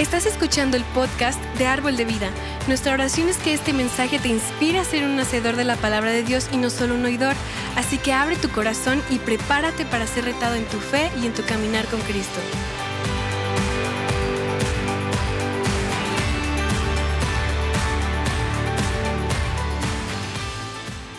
[0.00, 2.30] Estás escuchando el podcast de Árbol de Vida.
[2.68, 6.10] Nuestra oración es que este mensaje te inspire a ser un hacedor de la palabra
[6.10, 7.34] de Dios y no solo un oidor.
[7.76, 11.34] Así que abre tu corazón y prepárate para ser retado en tu fe y en
[11.34, 12.40] tu caminar con Cristo.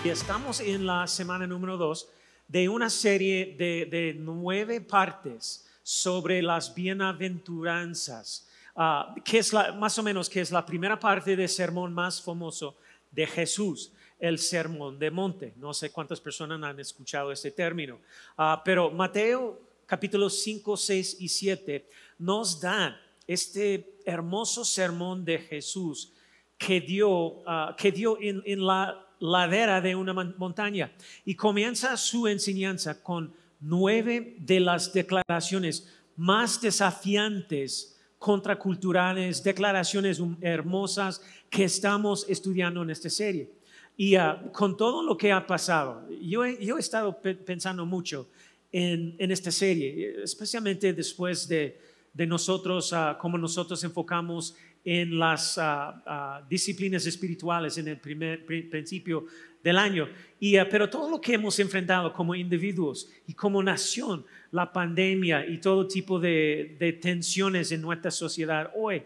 [0.04, 2.10] Y estamos en la semana número dos
[2.48, 10.04] de una serie de nueve partes sobre las bienaventuranzas, ah, que es la, más o
[10.04, 12.76] menos que es la primera parte del sermón más famoso
[13.12, 15.54] de Jesús, el sermón de monte.
[15.58, 18.00] No sé cuántas personas han escuchado este término,
[18.38, 21.90] ah, pero Mateo capítulo 5, 6 y 7
[22.20, 22.96] nos dan
[23.28, 26.14] este hermoso sermón de Jesús
[26.58, 30.92] que dio, ah, que dio en la ladera de una montaña.
[31.24, 37.91] Y comienza su enseñanza con nueve de las declaraciones más desafiantes
[38.22, 43.50] contraculturales, declaraciones hermosas que estamos estudiando en esta serie.
[43.98, 48.30] Y ah, con todo lo que ha pasado, yo he, yo he estado pensando mucho
[48.72, 51.80] en, en, esta serie, especialmente después de,
[52.14, 59.26] de nosotros, uh, como nosotros enfocamos en las uh, disciplinas espirituales en el primer principio
[59.64, 60.10] del año.
[60.40, 65.60] Y, pero todo lo que hemos enfrentado como individuos y como nación, la pandemia y
[65.60, 69.04] todo tipo de, de tensiones en nuestra sociedad hoy,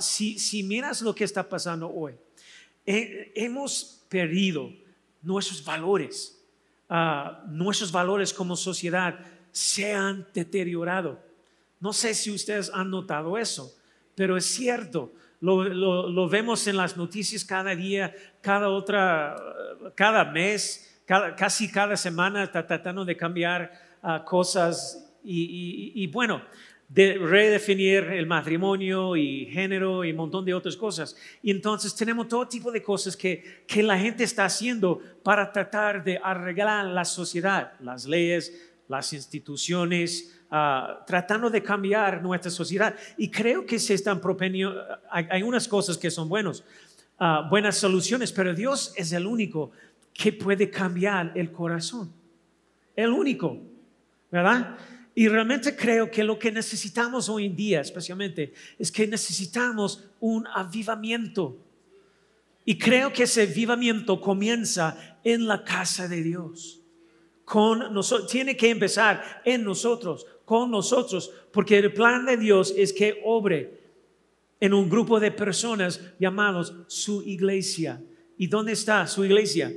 [0.00, 2.14] si, si, miras lo que está pasando hoy,
[2.86, 4.72] hemos perdido
[5.22, 6.40] nuestros valores,
[7.48, 9.18] nuestros valores como sociedad
[9.52, 11.20] se han deteriorado.
[11.80, 13.77] No sé si ustedes han notado eso
[14.18, 19.36] pero es cierto, lo, vemos en las noticias cada día, cada otra,
[19.94, 23.70] cada mes, casi cada semana está tratando de cambiar
[24.02, 26.42] ah, cosas y, bueno,
[26.88, 31.16] de redefinir el matrimonio y género y un montón de otras cosas.
[31.40, 36.02] Y entonces tenemos todo tipo de cosas que, que la gente está haciendo para tratar
[36.02, 42.94] de arreglar la sociedad, las leyes, las instituciones, Ah, tratando de cambiar nuestra sociedad.
[43.18, 46.64] Y creo que se están proponiendo, hay, unas cosas que son buenos,
[47.18, 49.72] ah, buenas soluciones, pero Dios es el único
[50.14, 52.10] que puede cambiar el corazón.
[52.96, 53.58] El único,
[54.30, 54.78] ¿verdad?
[55.14, 60.46] Y realmente creo que lo que necesitamos hoy en día, especialmente, es que necesitamos un
[60.46, 61.58] avivamiento.
[62.64, 66.80] Y creo que ese avivamiento comienza en la casa de Dios.
[67.44, 72.94] Con nosotros, tiene que empezar en nosotros con nosotros, porque el plan de Dios es
[72.94, 73.82] que obre
[74.58, 78.02] en un grupo de personas llamados su iglesia.
[78.38, 79.70] ¿Y dónde está su iglesia?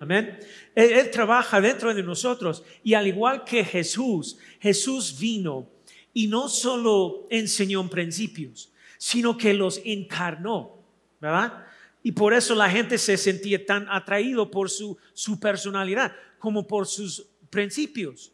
[0.00, 0.36] Amén.
[0.74, 5.70] Él, trabaja dentro de nosotros y al igual que Jesús, Jesús vino
[6.12, 10.76] y no solo enseñó principios, sino que los encarnó,
[11.20, 11.66] ¿verdad?
[12.02, 16.88] Y por eso la gente se sentía tan atraído por su, su personalidad como por
[16.88, 18.33] sus principios.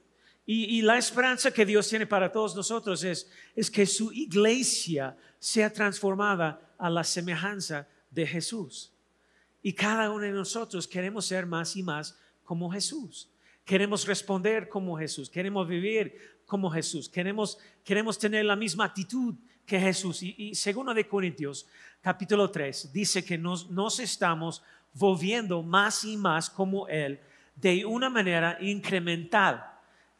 [0.52, 5.72] Y, la esperanza que Dios tiene para todos nosotros es, es que su iglesia sea
[5.72, 8.92] transformada a la semejanza de Jesús.
[9.62, 13.30] Y cada uno de nosotros queremos ser más y más como Jesús.
[13.64, 15.30] Queremos responder como Jesús.
[15.30, 17.08] Queremos vivir como Jesús.
[17.08, 20.20] Queremos, queremos tener la misma actitud que Jesús.
[20.20, 21.68] Y, y segundo de Corintios,
[22.00, 27.20] capítulo 3, dice que nos, nos estamos volviendo más y más como Él
[27.54, 29.70] de una manera incremental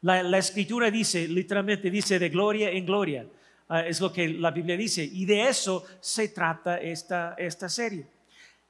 [0.03, 3.27] la, escritura dice, literalmente dice de gloria en gloria.
[3.69, 5.05] Ah, es lo que la Biblia dice.
[5.05, 8.06] Y de eso se trata esta, esta serie.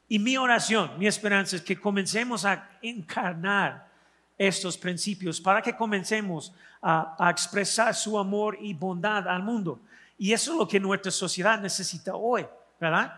[0.09, 3.89] Y mi oración, mi esperanza es que comencemos a encarnar
[4.37, 6.53] estos principios para que comencemos
[6.83, 9.81] a, a, expresar su amor y bondad al mundo.
[10.19, 12.47] Y eso es lo que nuestra sociedad necesita hoy,
[12.81, 13.15] ¿verdad?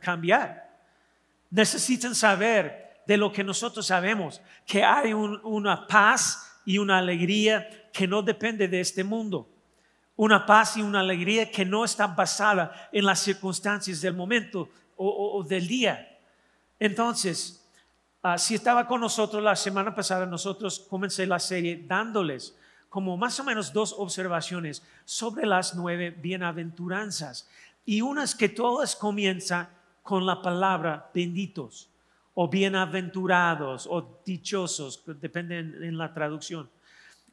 [0.00, 0.68] cambiar.
[1.50, 8.06] Necesitan saber de lo que nosotros sabemos, que hay una paz y una alegría que
[8.06, 9.48] no depende de este mundo.
[10.16, 15.44] Una paz y una alegría que no están basada en las circunstancias del momento o,
[15.46, 16.18] del día.
[16.78, 17.66] Entonces,
[18.22, 22.56] ah, si estaba con nosotros la semana pasada, nosotros comencé la serie dándoles
[22.88, 27.48] como más o menos dos observaciones sobre las nueve bienaventuranzas.
[27.84, 29.68] Y unas que todas comienzan
[30.02, 31.90] con la palabra benditos
[32.34, 36.68] o bienaventurados o dichosos, depende en, la traducción.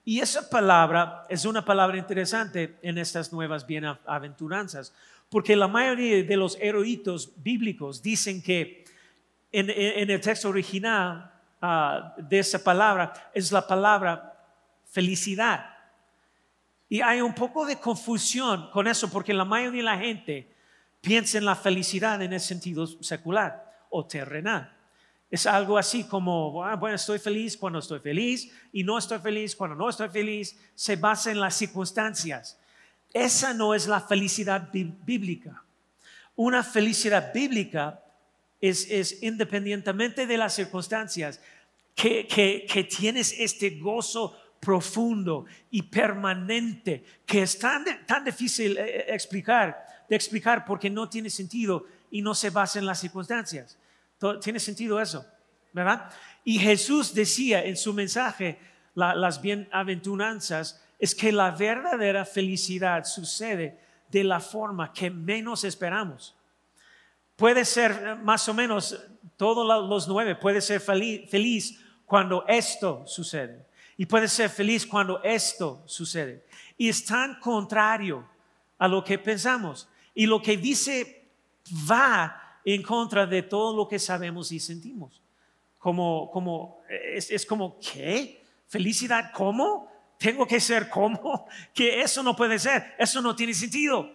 [0.05, 4.93] Y esa palabra es una palabra interesante en estas nuevas bienaventuranzas,
[5.29, 8.85] porque la mayoría de los eruditos bíblicos dicen que
[9.51, 11.31] en, el texto original
[11.61, 14.31] ah, de esa palabra es la palabra
[14.85, 15.65] felicidad.
[16.89, 20.51] Y hay un poco de confusión con eso porque la mayoría de la gente
[20.99, 24.80] piensa en la felicidad en el sentido secular o terrenal.
[25.31, 29.55] Es algo así como, ah, bueno, estoy feliz cuando estoy feliz y no estoy feliz
[29.55, 30.59] cuando no estoy feliz.
[30.75, 32.59] Se basa en las circunstancias.
[33.13, 35.63] Esa no es la felicidad bíblica.
[36.35, 38.03] Una felicidad bíblica
[38.59, 41.39] es, independientemente de las circunstancias,
[41.95, 49.05] que, que, tienes este gozo profundo y permanente que es tan, tan difícil eh, eh,
[49.09, 53.77] explicar, de explicar porque no tiene sentido y no se basa en las circunstancias.
[54.41, 55.25] ¿Tiene sentido eso?
[55.73, 56.11] ¿Verdad?
[56.43, 58.59] Y Jesús decía en su mensaje,
[58.93, 63.79] las bienaventuranzas, es que la verdadera felicidad sucede
[64.09, 66.35] de la forma que menos esperamos.
[67.35, 69.01] Puede ser más o menos
[69.37, 73.65] todos los nueve, puede ser feliz, cuando esto sucede.
[73.97, 76.45] Y puede ser feliz cuando esto sucede.
[76.77, 78.27] Y es tan contrario
[78.77, 79.87] a lo que pensamos.
[80.13, 81.29] Y lo que dice
[81.89, 85.21] va en contra de todo lo que sabemos y sentimos.
[85.79, 88.43] Como, como, es, es como, ¿qué?
[88.67, 89.91] ¿Felicidad cómo?
[90.17, 91.47] ¿Tengo que ser cómo?
[91.73, 94.11] Que eso no puede ser, eso no tiene sentido.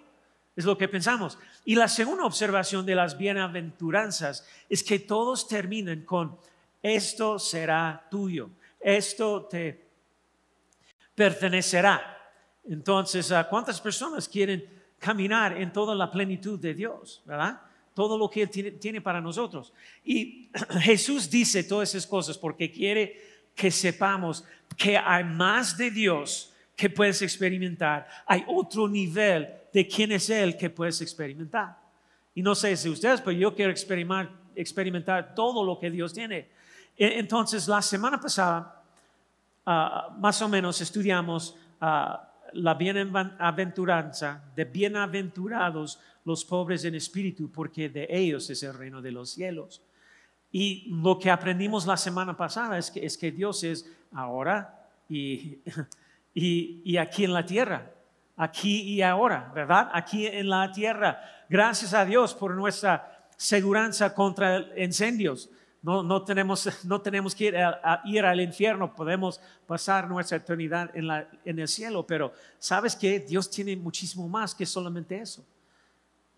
[0.55, 1.39] Es lo que pensamos.
[1.65, 6.39] Y la segunda observación de las bienaventuranzas es que todos terminan con,
[6.83, 8.51] esto será tuyo,
[8.81, 9.85] esto te
[11.15, 12.17] pertenecerá.
[12.65, 14.65] Entonces, ¿cuántas personas quieren
[14.99, 17.23] caminar en toda la plenitud de Dios?
[17.27, 17.61] ¿Verdad?
[17.97, 19.73] Todo lo que Él tiene, para nosotros.
[20.05, 20.51] Y
[20.83, 23.19] Jesús dice todas esas cosas porque quiere
[23.55, 24.45] que sepamos
[24.77, 28.07] que hay más de Dios que puedes experimentar.
[28.27, 31.75] Hay otro nivel de quién es Él que puedes experimentar.
[32.35, 36.51] Y no sé si ustedes, pero yo quiero experimentar, experimentar todo lo que Dios tiene.
[36.99, 38.83] E, entonces, la semana pasada,
[39.65, 47.89] ah, más o menos, estudiamos ah, la bienaventuranza de bienaventurados los pobres en espíritu, porque
[47.89, 49.83] de ellos es el reino de los cielos.
[50.51, 55.59] Y lo que aprendimos la semana pasada es que, es que Dios es ahora y,
[56.35, 57.93] y aquí en la tierra
[58.37, 59.89] aquí y ahora, ¿verdad?
[59.93, 61.21] Aquí en la tierra.
[61.49, 65.49] Gracias a Dios por nuestra seguridad contra incendios.
[65.83, 70.91] No, no, tenemos, no tenemos que ir, a, ir, al infierno, podemos pasar nuestra eternidad
[70.95, 73.21] en, la, en el cielo, pero ¿sabes qué?
[73.21, 75.45] Dios tiene muchísimo más que solamente eso.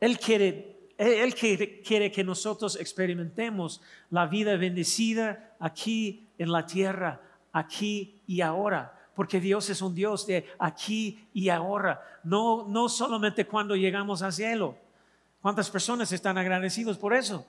[0.00, 3.80] Él quiere, él quiere que nosotros experimentemos
[4.10, 7.20] la vida bendecida aquí en la tierra,
[7.52, 13.48] aquí y ahora porque Dios es un Dios de aquí y ahora, no, no solamente
[13.48, 14.76] cuando llegamos al cielo.
[15.42, 17.44] ¿Cuántas personas están agradecidos por eso?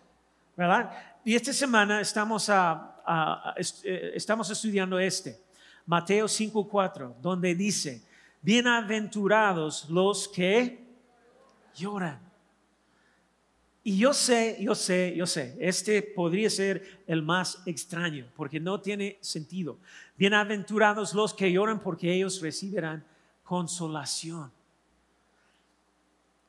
[1.23, 5.39] Y esta semana estamos, eh, estamos estudiando este,
[5.85, 8.03] Mateo 5.4, donde dice,
[8.41, 10.83] bienaventurados los que
[11.75, 12.19] lloran.
[13.83, 18.81] Y yo sé, yo sé, yo sé, este podría ser el más extraño porque no
[18.81, 19.77] tiene sentido.
[20.17, 23.05] Bienaventurados los que lloran porque ellos recibirán
[23.43, 24.51] consolación.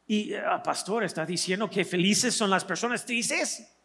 [0.08, 3.76] Y el ah, pastor está diciendo que felices son las personas tristes.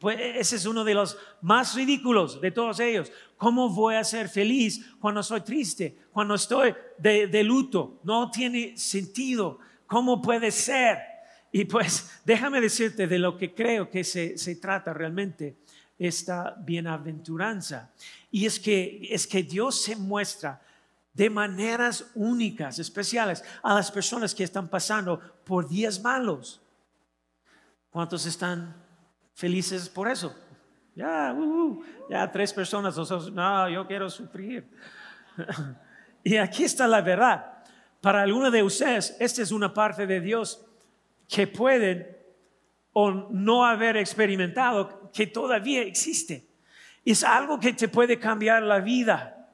[0.00, 3.12] Pues ese es uno de los más ridículos de todos ellos.
[3.36, 5.94] ¿Cómo voy a ser feliz cuando soy triste?
[6.10, 8.00] Cuando estoy de, luto.
[8.02, 9.58] No tiene sentido.
[9.86, 10.96] ¿Cómo puede ser?
[11.52, 15.58] Y pues déjame decirte de lo que creo que se, se trata realmente
[15.98, 17.92] esta bienaventuranza.
[18.30, 20.62] Y es que, es que Dios se muestra
[21.12, 26.62] de maneras únicas, especiales, a las personas que están pasando por días malos.
[27.90, 28.79] ¿Cuántos están
[29.40, 30.36] felices por eso?
[30.94, 32.94] Ya, uh, uh, ya tres personas,
[33.32, 34.68] no, yo quiero sufrir.
[36.22, 37.64] y aquí está la verdad.
[38.02, 40.62] Para algunos de ustedes, esta es una parte de Dios
[41.26, 42.06] que pueden
[42.92, 46.46] o no haber experimentado que todavía existe.
[47.04, 49.48] Es algo que te puede cambiar la vida.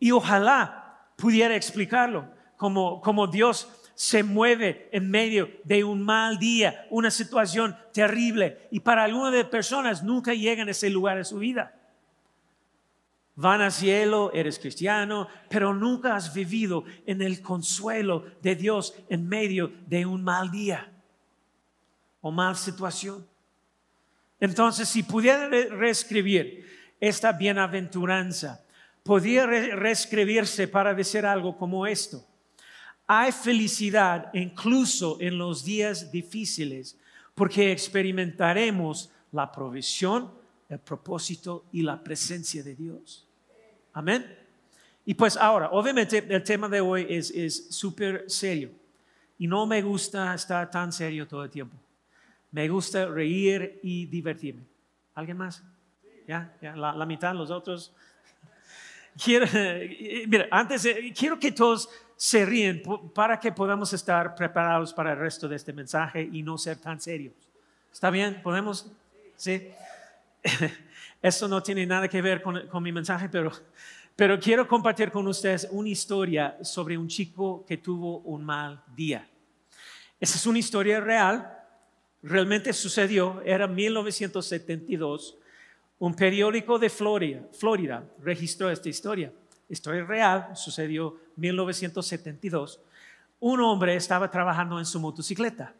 [0.00, 6.86] Y ojalá pudiera explicarlo, como, como Dios se mueve en medio de un mal día,
[6.88, 8.68] una situación terrible.
[8.70, 11.74] Y para algunas de personas nunca llegan a ese lugar de su vida.
[13.34, 19.28] Van al cielo, eres cristiano, pero nunca has vivido en el consuelo de Dios en
[19.28, 20.92] medio de un mal día
[22.20, 23.26] o mal situación.
[24.38, 26.64] Entonces, si pudiera reescribir
[27.00, 28.64] esta bienaventuranza,
[29.02, 32.27] podría reescribirse para decir algo como esto.
[33.10, 36.98] Hay felicidad incluso en los días difíciles,
[37.34, 40.30] porque experimentaremos la provisión,
[40.68, 43.26] el propósito y la presencia de Dios.
[43.94, 44.26] Amén.
[45.06, 48.72] Y pues ahora, obviamente el tema de hoy es súper serio
[49.38, 51.76] y no me gusta estar tan serio todo el tiempo.
[52.50, 54.64] Me gusta reír y divertirme.
[55.14, 55.62] ¿Alguien más?
[56.26, 56.54] ¿Ya?
[56.60, 56.76] ¿Ya?
[56.76, 57.94] La, la mitad, los otros.
[59.24, 59.46] Quiero,
[60.28, 60.86] mira, antes,
[61.16, 61.88] quiero que todos
[62.18, 62.82] se ríen
[63.14, 67.00] para que podamos estar preparados para el resto de este mensaje y no ser tan
[67.00, 67.32] serios.
[67.92, 68.42] ¿Está bien?
[68.42, 68.90] ¿Podemos?
[69.36, 69.70] Sí.
[71.22, 73.52] Esto no tiene nada que ver con, con mi mensaje, pero,
[74.16, 79.24] pero quiero compartir con ustedes una historia sobre un chico que tuvo un mal día.
[80.18, 81.56] Esa es una historia real,
[82.20, 85.38] realmente sucedió, era 1972.
[86.00, 89.32] Un periódico de Florida, Florida registró esta historia
[89.68, 92.80] historia real, sucedió 1972,
[93.40, 95.72] un hombre estaba trabajando en su motocicleta,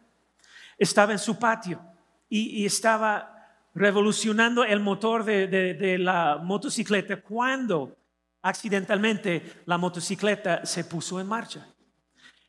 [0.78, 1.80] estaba en su patio
[2.28, 3.34] y, estaba
[3.74, 7.96] revolucionando el motor de, la motocicleta cuando
[8.42, 11.66] accidentalmente la motocicleta se puso en marcha.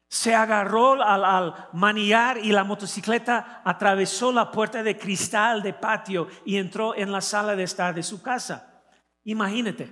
[0.07, 6.57] Se agarró al, maniar y la motocicleta atravesó la puerta de cristal de patio y
[6.57, 8.83] entró en la sala de estar de su casa.
[9.23, 9.91] Imagínate.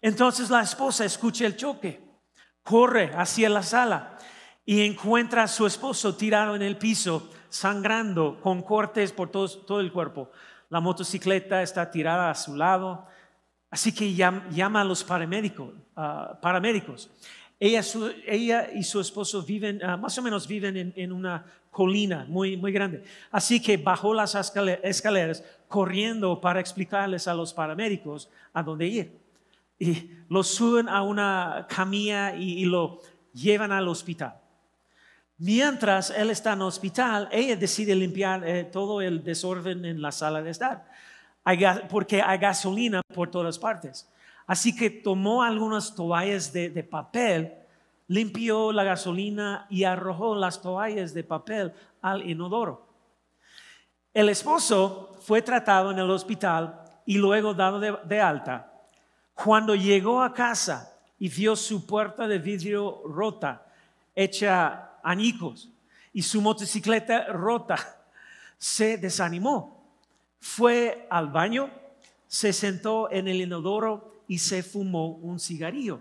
[0.00, 2.05] Entonces la esposa escucha el choque,
[2.66, 4.18] corre hacia la sala
[4.64, 9.92] y encuentra a su esposo tirado en el piso, sangrando con cortes por todo, el
[9.92, 10.30] cuerpo.
[10.68, 13.06] La motocicleta está tirada a su lado,
[13.70, 15.72] así que llama, a los paramédicos.
[15.94, 17.08] Ah, paramédicos.
[17.60, 22.72] Ella, y su esposo viven, ah, más o menos viven en, una colina muy, muy
[22.72, 23.04] grande.
[23.30, 29.25] Así que bajó las escaleras corriendo para explicarles a los paramédicos a dónde ir
[29.78, 33.00] y lo suben a una camilla y, lo
[33.32, 34.40] llevan al hospital.
[35.38, 40.10] Mientras él está en el hospital, ella decide limpiar eh, todo el desorden en la
[40.10, 40.88] sala de estar,
[41.90, 44.10] porque hay gasolina por todas partes.
[44.46, 47.52] Así que tomó algunas toallas de, de papel,
[48.08, 52.86] limpió la gasolina y arrojó las toallas de papel al inodoro.
[54.14, 58.75] El esposo fue tratado en el hospital y luego dado de alta.
[59.36, 63.66] Cuando llegó a casa y vio su puerta de vidrio rota,
[64.14, 65.68] hecha añicos,
[66.12, 68.02] y su motocicleta rota,
[68.56, 69.86] se desanimó.
[70.40, 71.70] Fue al baño,
[72.26, 76.00] se sentó en el inodoro y se fumó un cigarrillo.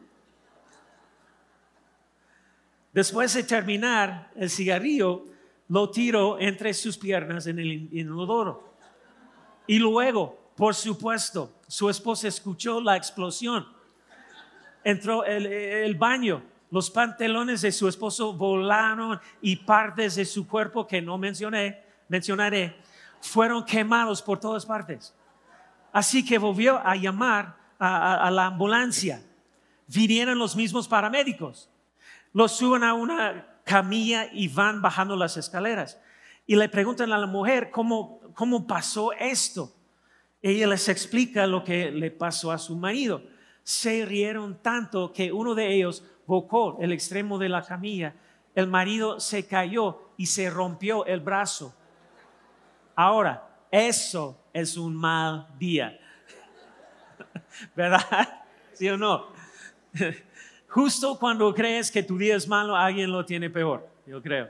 [2.94, 5.25] Después de terminar el cigarrillo,
[5.68, 8.74] lo tiró entre sus piernas en el inodoro.
[9.68, 13.67] Y luego por supuesto, su esposa escuchó la explosión.
[14.84, 20.86] Entró el, el baño, los pantalones de su esposo volaron y partes de su cuerpo
[20.86, 22.75] que no mencioné, mencionaré,
[23.22, 25.13] fueron quemados por todas partes.
[25.91, 29.24] Así que volvió a llamar a, la ambulancia.
[29.88, 31.69] Vinieron los mismos paramédicos.
[32.34, 36.00] Los suben a una camilla y van bajando las escaleras.
[36.45, 39.75] Y le preguntan a la mujer cómo, cómo pasó esto
[40.42, 43.24] ella les explica lo que le pasó a su marido.
[43.63, 48.13] Se rieron tanto que uno de ellos bocó el extremo de la camilla.
[48.54, 51.75] El marido se cayó y se rompió el brazo.
[52.96, 56.00] Ahora, eso es un mal día.
[57.75, 58.46] ¿Verdad?
[58.74, 59.27] ¿Sí o no?
[60.68, 64.50] Justo cuando crees que tu día es malo, alguien lo tiene peor, yo creo.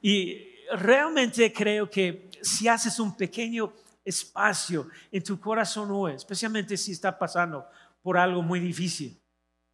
[0.00, 3.72] Y realmente creo que si haces un pequeño
[4.04, 7.66] espacio en tu corazón hoy, especialmente si está pasando
[8.02, 9.20] por algo muy difícil,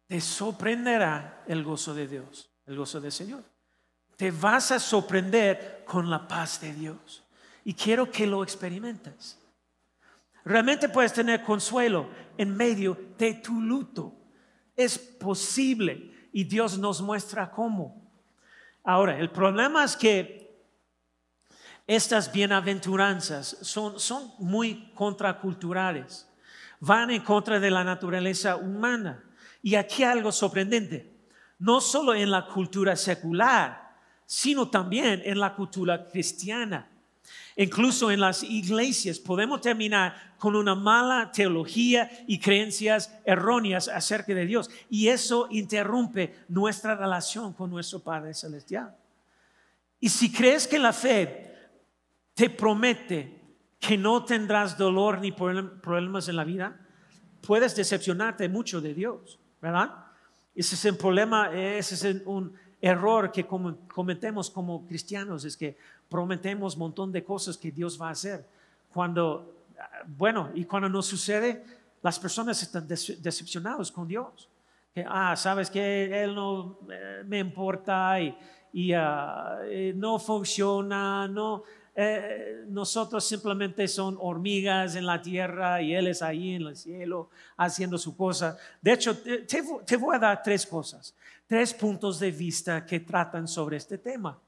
[0.07, 3.43] te sorprenderá el gozo de Dios, el gozo del Señor.
[4.15, 7.23] Te vas a sorprender con la paz de Dios.
[7.63, 9.37] Y quiero que lo experimentes.
[10.43, 14.13] Realmente puedes tener consuelo en medio de tu luto.
[14.75, 18.11] Es posible y Dios nos muestra cómo.
[18.83, 20.50] Ahora, el problema es que
[21.87, 26.27] estas bienaventuranzas son, son muy contraculturales,
[26.79, 29.23] van en contra de la naturaleza humana.
[29.61, 31.11] Y aquí algo sorprendente,
[31.59, 33.91] no solo en la cultura secular,
[34.25, 36.87] sino también en la cultura cristiana.
[37.55, 44.45] Incluso en las iglesias podemos terminar con una mala teología y creencias erróneas acerca de
[44.45, 44.69] Dios.
[44.89, 48.95] Y eso interrumpe nuestra relación con nuestro Padre Celestial.
[49.99, 51.50] Y si crees que la fe
[52.33, 53.39] te promete
[53.79, 56.79] que no tendrás dolor ni problemas en la vida,
[57.45, 60.05] puedes decepcionarte mucho de Dios, ¿verdad?
[60.53, 65.77] Ese es el problema, ese es un error que cometemos como cristianos, es que
[66.09, 68.45] prometemos un montón de cosas que Dios va a hacer.
[68.93, 69.65] Cuando,
[70.05, 71.63] bueno, y cuando no sucede,
[72.01, 74.49] las personas están decepcionadas con Dios.
[74.93, 78.35] que, ah, sabes que él no eh, me importa y,
[78.73, 85.93] y ah, eh, no funciona, no, eh, nosotros simplemente son hormigas en la tierra y
[85.93, 88.57] Él es ahí en el cielo haciendo su cosa.
[88.81, 91.13] De hecho, te, te, voy a dar tres cosas,
[91.45, 94.39] tres puntos de vista que tratan sobre este tema.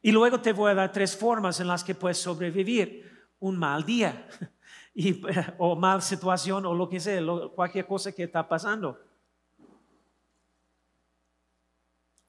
[0.00, 3.84] Y luego te voy a dar tres formas en las que puedes sobrevivir un mal
[3.84, 4.28] día
[4.94, 5.20] y,
[5.58, 7.20] o mal situación o lo que sea,
[7.54, 8.98] cualquier cosa que está pasando.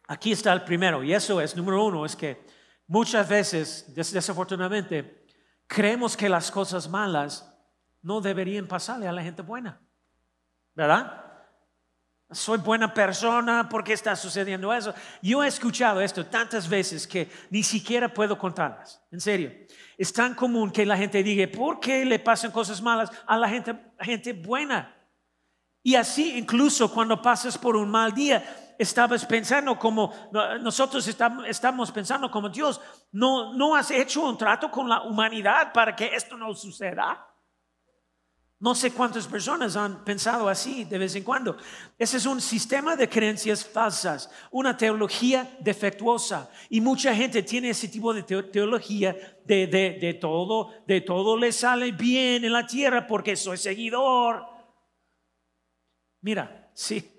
[0.07, 2.41] Aquí está el primero, y eso es, número uno, es que
[2.91, 5.23] muchas veces, desafortunadamente,
[5.65, 7.49] creemos que las cosas malas
[8.01, 9.79] no deberían pasarle a la gente buena,
[10.75, 11.23] ¿verdad?
[12.31, 14.93] Soy buena persona, ¿por qué está sucediendo eso?
[15.21, 19.53] Yo he escuchado esto tantas veces que ni siquiera puedo contarlas, en serio.
[19.97, 23.47] Es tan común que la gente diga, ¿por qué le pasan cosas malas a la
[23.47, 24.93] gente, gente buena?
[25.81, 30.11] Y así incluso cuando pasas por un mal día, estabas pensando como,
[30.61, 35.95] nosotros estamos pensando como Dios, no, no has hecho un trato con la humanidad para
[35.95, 37.27] que esto no suceda.
[38.59, 41.57] No sé cuántas personas han pensado así de vez en cuando.
[41.97, 46.47] Ese es un sistema de creencias falsas, una teología defectuosa.
[46.69, 51.51] Y mucha gente tiene ese tipo de teología de, de, de todo, de todo le
[51.51, 54.45] sale bien en la tierra porque soy seguidor.
[56.21, 57.10] Mira, sí,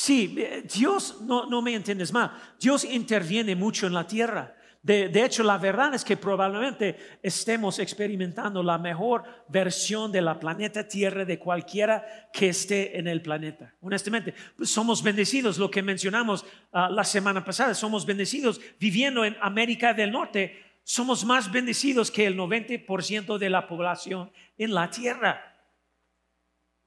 [0.00, 4.54] Sí, eh, Dios, no, no me entiendes mal, Dios interviene mucho en la tierra.
[4.80, 10.38] De, de, hecho, la verdad es que probablemente estemos experimentando la mejor versión de la
[10.38, 13.74] planeta Tierra de cualquiera que esté en el planeta.
[13.80, 19.94] Honestamente, somos bendecidos, lo que mencionamos ah, la semana pasada, somos bendecidos viviendo en América
[19.94, 25.47] del Norte, somos más bendecidos que el 90% de la población en la Tierra.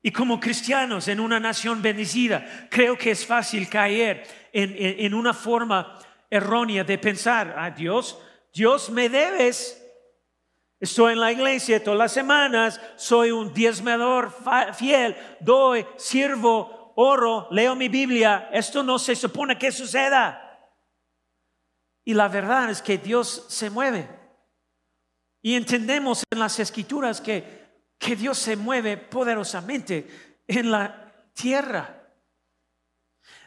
[0.03, 5.99] Y como cristianos en una nación bendecida, creo que es fácil caer en, una forma
[6.29, 8.17] errónea de pensar, a ah, Dios,
[8.51, 9.77] Dios me debes.
[10.79, 14.33] Estoy en la iglesia todas las semanas, soy un diezmador
[14.73, 18.49] fiel, doy, sirvo, oro, leo mi Biblia.
[18.51, 20.47] Esto no se supone que suceda.
[22.03, 24.09] Y la verdad es que Dios se mueve.
[25.43, 27.60] Y entendemos en las escrituras que
[28.01, 30.07] que Dios se mueve poderosamente
[30.47, 32.01] en la tierra.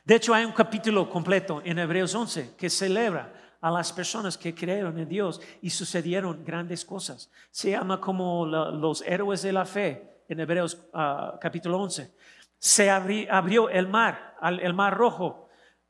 [0.04, 4.54] De hecho, hay un capítulo completo en Hebreos 11 que celebra a las personas que
[4.54, 7.32] creyeron en Dios y sucedieron grandes cosas.
[7.50, 12.14] Se llama como los héroes de la fe en Hebreos ah, capítulo 11.
[12.56, 15.43] Se abrió el mar, el mar rojo,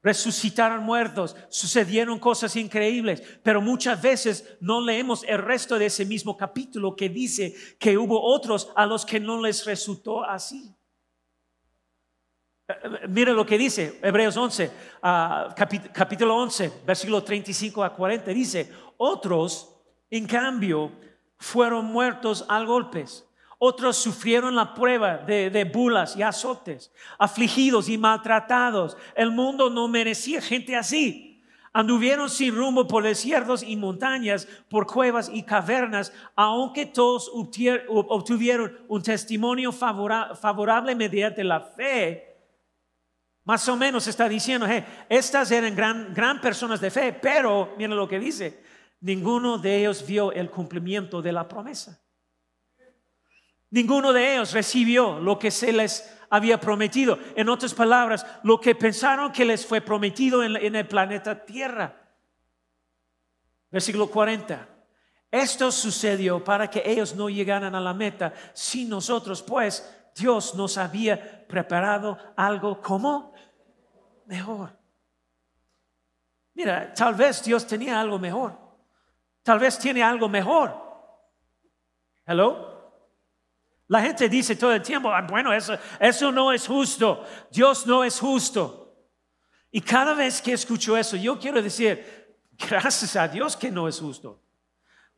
[0.05, 6.37] resucitaron muertos, sucedieron cosas increíbles, pero muchas veces no leemos el resto de ese mismo
[6.37, 10.77] capítulo que dice que hubo otros a los que no les resultó así.
[12.69, 14.71] Eh, eh, mira lo que dice Hebreos 11,
[15.03, 19.75] ah, capítulo 11, versículo 35 a 40, dice, otros,
[20.11, 20.93] en cambio,
[21.39, 23.24] fueron muertos a golpes
[23.67, 28.95] otros sufrieron la prueba de, bulas y azotes, afligidos y maltratados.
[29.15, 31.43] El mundo no merecía gente así.
[31.73, 39.03] Anduvieron sin rumbo por desiertos y montañas, por cuevas y cavernas, aunque todos obtuvieron un
[39.03, 42.37] testimonio favorable mediante la fe.
[43.45, 44.67] Más o menos está diciendo,
[45.09, 48.63] estas eran gran, gran personas de fe, pero miren lo que dice,
[49.01, 52.04] ninguno de ellos vio el cumplimiento de la promesa.
[53.75, 57.19] Ninguno de ellos recibió lo que se les había prometido.
[57.35, 61.93] En otras palabras, lo que pensaron que les fue prometido en, el planeta Tierra.
[63.73, 64.69] Versículo 40.
[65.29, 70.79] Esto sucedió para que ellos no llegaran a la meta sin nosotros, pues Dios nos
[70.79, 73.35] había preparado algo como
[74.27, 74.71] mejor.
[76.55, 78.57] Mira, tal vez Dios tenía algo mejor.
[79.43, 80.81] Tal vez tiene algo mejor.
[82.25, 82.74] Hello.
[83.89, 88.03] La gente dice todo el tiempo, ah, bueno, eso, eso no es justo, Dios no
[88.03, 88.97] es justo.
[89.71, 92.37] Y cada vez que escucho eso, yo quiero decir,
[92.69, 94.41] gracias a Dios que no es justo.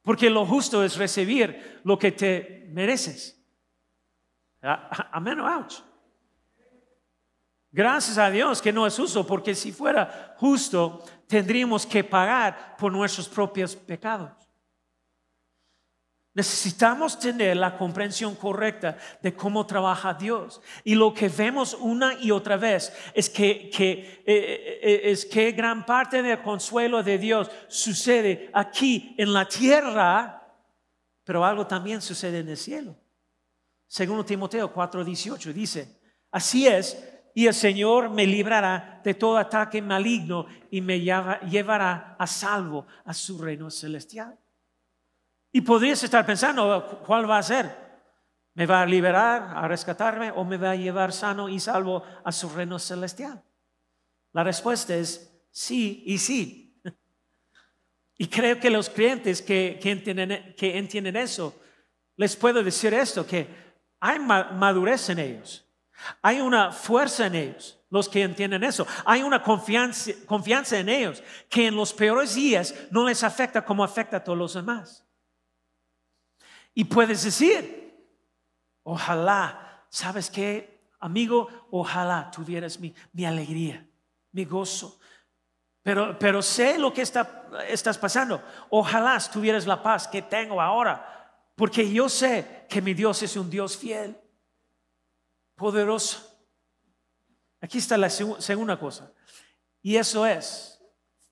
[0.02, 3.38] Porque lo justo es recibir lo que te mereces.
[4.62, 5.74] Amén ouch.
[7.70, 12.90] Gracias a Dios que no es justo, porque si fuera justo, tendríamos que pagar por
[12.90, 14.45] nuestros propios pecados.
[16.36, 20.60] Necesitamos tener la comprensión correcta de cómo trabaja Dios.
[20.84, 25.52] Y lo que vemos una y otra vez es que, que eh, eh, es que
[25.52, 30.46] gran parte del consuelo de Dios sucede aquí en la tierra,
[31.24, 32.94] pero algo también sucede en el cielo.
[33.86, 40.44] Segundo Timoteo 4:18 dice, así es, y el Señor me librará de todo ataque maligno
[40.70, 44.38] y me llevará a salvo a su reino celestial.
[45.56, 47.74] Y podrías estar pensando, ¿cuál va a ser?
[48.52, 52.30] ¿Me va a liberar, a rescatarme o me va a llevar sano y salvo a
[52.30, 53.42] su reino celestial?
[54.34, 56.78] La respuesta es sí y sí.
[58.18, 61.58] Y creo que los clientes que, entienden, eso,
[62.16, 63.48] les puedo decir esto, que
[63.98, 65.66] hay madurez en ellos.
[66.20, 68.86] Hay una fuerza en ellos, los que entienden eso.
[69.06, 73.82] Hay una confianza, confianza en ellos que en los peores días no les afecta como
[73.82, 75.05] afecta a todos los demás.
[76.78, 77.96] Y puedes decir,
[78.82, 81.48] ojalá, ¿sabes qué, amigo?
[81.70, 83.88] Ojalá tuvieras mi, mi alegría,
[84.32, 85.00] mi gozo.
[85.82, 88.42] Pero, pero sé lo que está, estás pasando.
[88.68, 93.48] Ojalá tuvieras la paz que tengo ahora, porque yo sé que mi Dios es un
[93.48, 94.14] Dios fiel
[95.54, 96.30] poderoso.
[97.62, 99.10] Aquí está la segunda cosa.
[99.80, 100.78] Y eso es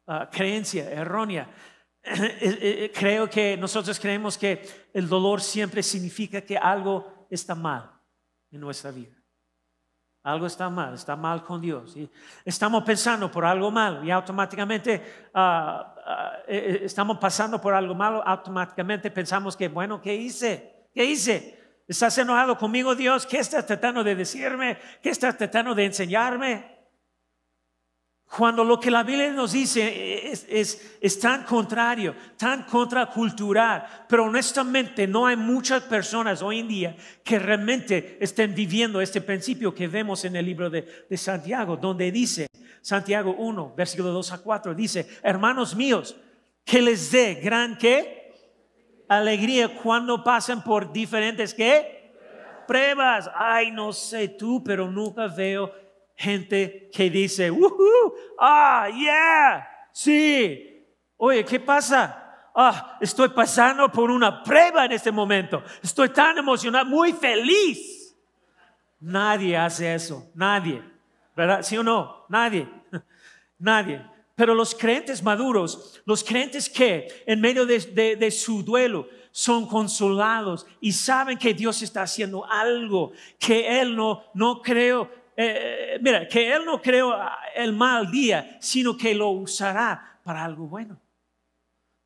[0.06, 1.54] ah, creencia errónea.
[2.16, 4.62] Eh, eh, creo que nosotros creemos que
[4.92, 7.90] el dolor siempre significa que algo está mal
[8.50, 9.14] en nuestra vida.
[10.22, 11.96] Algo está mal, está mal con Dios.
[11.96, 12.08] Y
[12.44, 19.10] estamos pensando por algo malo y automáticamente ah, ah, estamos pasando por algo malo, automáticamente
[19.10, 20.88] pensamos que, bueno, ¿qué hice?
[20.94, 21.58] ¿Qué hice?
[21.86, 23.26] ¿Estás enojado conmigo, Dios?
[23.26, 24.78] ¿Qué estás tratando de decirme?
[25.02, 26.73] ¿Qué estás tratando de enseñarme?
[28.36, 35.28] Cuando lo que la Biblia nos dice es, tan contrario, tan contracultural, pero honestamente no
[35.28, 40.34] hay muchas personas hoy en día que realmente estén viviendo este principio que vemos en
[40.34, 42.48] el libro de, de Santiago, donde dice,
[42.80, 46.16] Santiago 1, versículo 2 a 4, dice, hermanos míos,
[46.64, 48.32] que les dé gran que
[49.06, 52.12] alegría cuando pasan por diferentes qué?
[52.66, 53.30] Pruebas.
[53.32, 55.83] Ay, no sé tú, pero nunca veo
[56.14, 57.50] gente que dice,
[58.38, 60.86] ah, yeah, sí.
[61.16, 62.50] Oye, ¿qué pasa?
[62.54, 65.62] Ah, estoy pasando por una prueba en este momento.
[65.82, 68.16] Estoy tan emocionado, muy feliz.
[69.00, 70.82] Nadie hace eso, nadie.
[71.36, 71.62] ¿Verdad?
[71.62, 72.26] ¿Sí o no?
[72.28, 72.68] Nadie.
[73.58, 74.04] Nadie.
[74.36, 80.92] Pero los creyentes maduros, los creyentes que en medio de, su duelo son consolados y
[80.92, 86.64] saben que Dios está haciendo algo, que Él no, no creo, eh, mira, que Él
[86.64, 87.14] no creó
[87.54, 91.00] el mal día, sino que lo usará para algo bueno.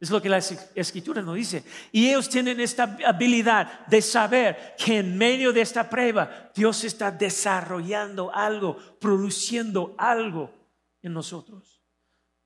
[0.00, 1.64] Es lo que la escritura nos dice.
[1.90, 7.10] Y ellos tienen esta habilidad de saber que en medio de esta prueba Dios está
[7.10, 10.54] desarrollando algo, produciendo algo
[11.02, 11.82] en nosotros.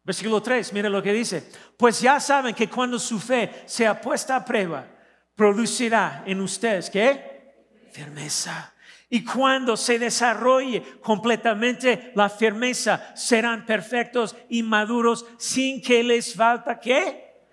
[0.03, 1.47] Versículo 3, mire lo que dice.
[1.77, 4.87] Pues ya saben que cuando su fe sea puesta a prueba,
[5.35, 7.91] producirá en ustedes, ¿qué?
[7.93, 8.72] Firmeza.
[9.15, 16.81] Y cuando se desarrolle completamente la firmeza, serán perfectos y maduros sin que les falta
[16.81, 17.47] qué?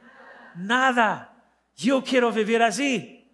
[0.56, 1.36] Nada.
[1.76, 3.30] Yo quiero vivir así.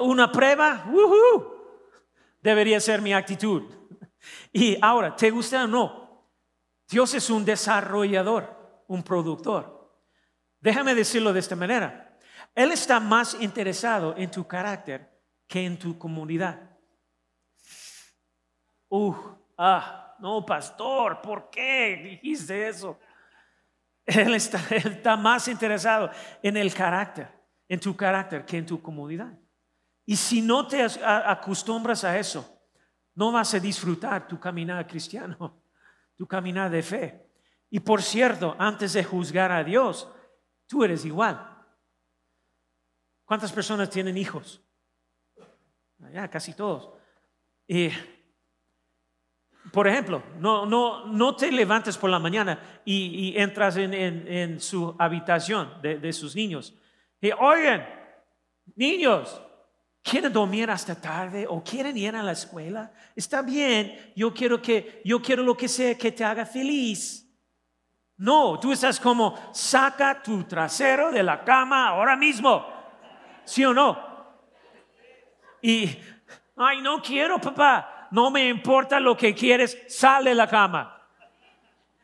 [0.00, 0.86] Una prueba,
[2.40, 3.64] debería ser mi actitud.
[4.52, 6.30] Y ahora, ¿te gusta o no?
[6.88, 9.92] Dios es un desarrollador, un productor.
[10.60, 12.01] Déjame decirlo de esta manera.
[12.54, 15.10] Él está más interesado en tu carácter
[15.46, 16.60] que en tu comunidad.
[18.88, 19.14] Uh,
[19.56, 22.98] ah, no, pastor, ¿por qué dijiste eso?
[24.04, 26.10] Él está, él está más interesado
[26.42, 27.28] en el carácter,
[27.68, 29.32] en tu carácter, que en tu comunidad.
[30.04, 32.60] Y si no te acostumbras a eso,
[33.14, 35.62] no vas a disfrutar tu caminar cristiano,
[36.16, 37.26] tu caminar de fe.
[37.70, 40.08] Y por cierto, antes de juzgar a Dios,
[40.66, 41.51] tú eres igual.
[43.32, 44.60] ¿Cuántas personas tienen hijos?
[46.12, 46.90] Ya, casi todos.
[47.66, 47.88] Y,
[49.72, 55.80] por ejemplo, no, no, no te levantes por la mañana y, entras en, su habitación
[55.80, 56.74] de, de sus niños.
[57.22, 57.88] Y oigan,
[58.76, 59.40] niños,
[60.02, 65.00] quieren dormir hasta tarde o quieren ir a la escuela, está bien, yo quiero que
[65.06, 67.26] yo quiero lo que sea que te haga feliz.
[68.18, 72.81] No, tú estás como saca tu trasero de la cama ahora mismo.
[73.44, 74.12] ¿Sí o no?
[75.60, 75.96] Y
[76.56, 78.08] ay, no quiero, papá.
[78.10, 81.00] No me importa lo que quieres, sale de la cama.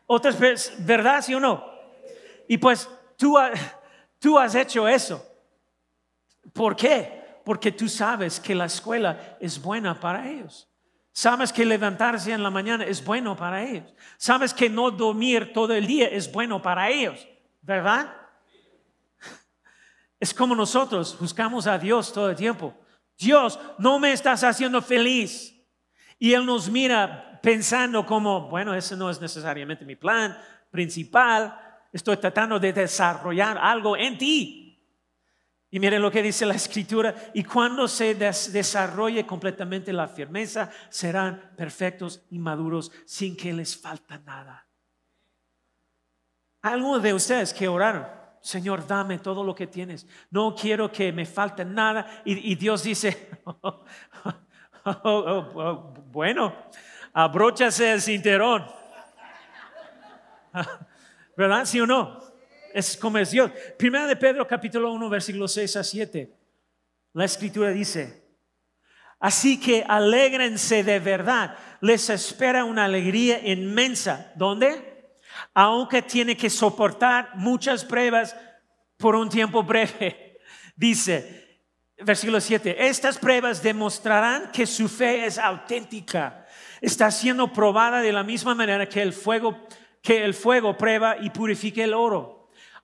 [0.06, 1.22] Otras veces, ¿verdad?
[1.22, 1.64] ¿Sí o no?
[2.48, 3.36] Y pues tú,
[4.18, 5.22] tú has hecho eso.
[6.52, 7.18] ¿Por qué?
[7.48, 10.68] porque tú sabes que la escuela es buena para ellos.
[11.12, 13.90] Sabes que levantarse en la mañana es bueno para ellos.
[14.18, 17.26] Sabes que no dormir todo el día es bueno para ellos,
[17.62, 18.14] ¿verdad?
[20.20, 22.74] Es como nosotros buscamos a Dios todo el tiempo,
[23.18, 25.54] Dios, no me estás haciendo feliz.
[26.18, 30.36] Y Él nos mira pensando como, bueno, ese no es necesariamente mi plan
[30.70, 31.58] principal.
[31.92, 34.64] Estoy tratando de desarrollar algo en ti.
[35.70, 41.52] Y miren lo que dice la escritura, y cuando se desarrolle completamente la firmeza, serán
[41.56, 44.66] perfectos y maduros sin que les falta nada.
[46.62, 48.06] Algunos de ustedes que oraron,
[48.48, 50.06] Señor, dame todo lo que tienes.
[50.30, 52.22] No quiero que me falte nada.
[52.24, 53.84] Y, Dios dice, oh,
[54.84, 56.54] oh, oh, bueno,
[57.12, 58.64] abróchase el cinturón.
[61.36, 61.66] ¿Verdad?
[61.66, 62.22] ¿Sí o no?
[62.72, 63.50] Es como es Dios.
[63.76, 66.34] Primera de Pedro capítulo 1 versículo 6 a 7.
[67.12, 68.24] La escritura dice,
[69.20, 71.54] así que alégrense de verdad.
[71.82, 74.32] Les espera una alegría inmensa.
[74.36, 74.87] ¿Dónde?
[75.54, 78.36] Aunque tiene que soportar muchas pruebas
[78.96, 80.38] por un tiempo breve.
[80.76, 81.62] Dice,
[81.98, 86.46] versículo 7, estas pruebas demostrarán que su fe es auténtica.
[86.80, 89.56] Está siendo probada de la misma manera que el fuego
[90.00, 92.38] que el fuego prueba y purifique el oro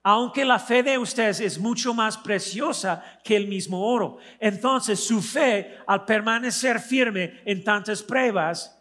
[0.07, 4.19] aunque la fe de ustedes es mucho más preciosa que el mismo oro.
[4.39, 8.74] Entonces su fe, al permanecer firme en tantas pruebas,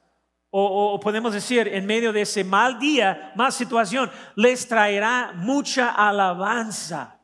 [0.56, 7.18] o, podemos decir, en medio de ese mal día, mal situación, les traerá mucha alabanza.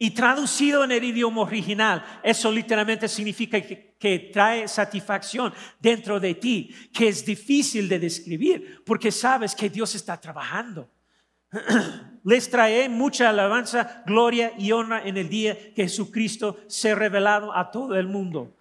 [0.00, 6.74] Y traducido en el idioma original, eso literalmente significa que, trae satisfacción dentro de ti,
[6.92, 10.90] que es difícil de describir, porque sabes que Dios está trabajando.
[12.24, 17.70] les trae mucha alabanza, gloria y honra en el día que Jesucristo se revelado a
[17.70, 18.56] todo el mundo.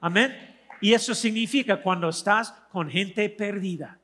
[0.00, 0.55] Amén.
[0.80, 3.98] Y eso significa cuando estás con gente perdida.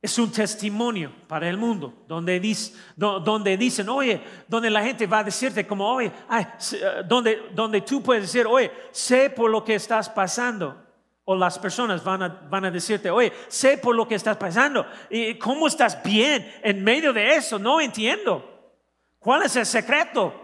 [0.00, 5.66] Es un testimonio para el mundo, donde, dicen, oye, donde la gente va a decirte
[5.66, 10.82] como, oye, eh, donde, donde tú puedes decir, oye, sé por lo que estás pasando.
[11.24, 14.86] O las personas van a, van a decirte, oye, sé por lo que estás pasando.
[15.08, 17.58] ¿Y cómo estás bien en medio de eso?
[17.58, 18.74] No entiendo.
[19.18, 20.38] ¿Cuál es el secreto?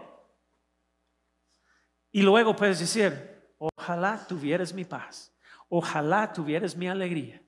[2.11, 3.30] Y luego puedes decir,
[3.91, 5.33] ojalá tuvieras mi paz.
[5.69, 7.41] Ojalá tuvieras mi alegría.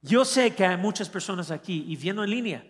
[0.00, 2.66] Yo sé que hay muchas personas aquí y viendo en línea,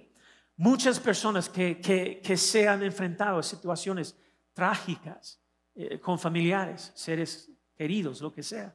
[0.56, 4.16] muchas personas que, que, se han enfrentado a situaciones
[4.52, 5.40] trágicas
[5.74, 8.74] eh, con familiares, seres queridos, lo que sea.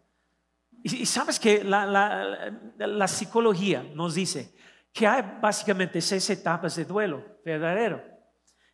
[0.84, 4.54] Y, sabes que la, psicología nos dice
[4.92, 8.04] que hay básicamente seis etapas de duelo verdadero.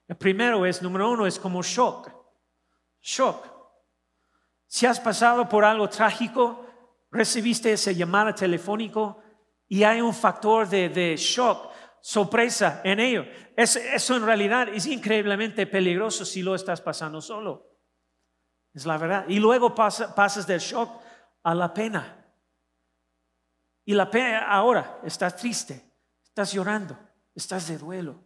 [0.08, 2.12] El primero es, número uno, es como shock.
[3.02, 3.55] Shock.
[4.76, 6.66] Si has pasado por algo trágico,
[7.10, 9.24] recibiste esa llamada telefónico
[9.70, 13.24] y hay un factor de, shock, sorpresa en ello.
[13.56, 17.80] eso en realidad es increíblemente peligroso si lo estás pasando solo.
[18.74, 19.24] Es la verdad.
[19.30, 21.02] Y luego pasas del shock
[21.44, 22.26] a la pena.
[23.86, 25.90] Y la pena ahora, estás triste,
[26.22, 27.00] estás llorando,
[27.34, 28.22] estás de duelo.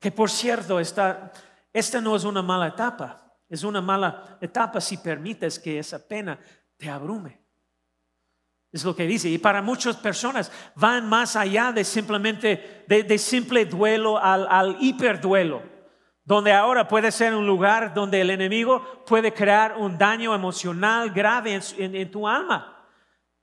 [0.00, 1.30] Que por cierto, esta,
[1.72, 6.38] esta no es una mala etapa, es una mala etapa si permites que esa pena
[6.76, 7.40] te abrume.
[8.70, 9.28] Es lo que dice.
[9.28, 15.78] Y para muchas personas van más allá de simplemente, de, simple duelo al, al hiperduelo
[16.28, 21.58] donde ahora puede ser un lugar donde el enemigo puede crear un daño emocional grave
[21.78, 22.86] en, tu alma.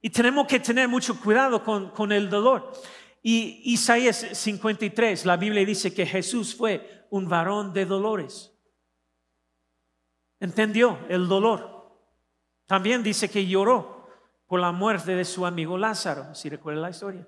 [0.03, 2.71] Y tenemos que tener mucho cuidado con, el dolor.
[3.23, 8.54] Y Isaías 53, la Biblia dice que Jesús fue un varón de dolores.
[10.39, 11.97] Entendió el dolor.
[12.65, 14.09] También dice que lloró
[14.47, 17.27] por la muerte de su amigo Lázaro, si recuerda la historia.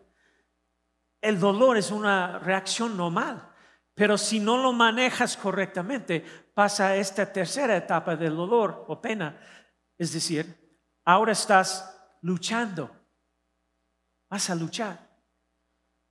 [1.22, 3.54] El dolor es una reacción normal.
[3.98, 9.40] Pero si no lo manejas correctamente, pasa esta tercera etapa del dolor o pena.
[9.98, 12.92] Es decir, ahora estás luchando.
[14.30, 15.07] Vas a luchar.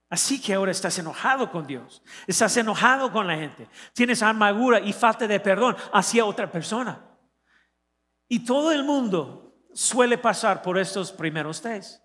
[0.08, 4.92] Así que ahora estás enojado con Dios, estás enojado con la gente, tienes amargura y
[4.92, 7.04] falta de perdón hacia otra persona.
[8.28, 12.02] Y todo el mundo suele pasar por estos primeros tres,